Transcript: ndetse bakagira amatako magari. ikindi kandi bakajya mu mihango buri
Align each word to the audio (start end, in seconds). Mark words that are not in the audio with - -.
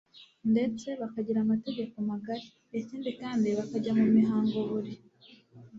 ndetse 0.51 0.87
bakagira 1.01 1.39
amatako 1.41 1.97
magari. 2.11 2.45
ikindi 2.79 3.09
kandi 3.21 3.47
bakajya 3.59 3.91
mu 3.99 4.05
mihango 4.15 4.57
buri 4.69 4.91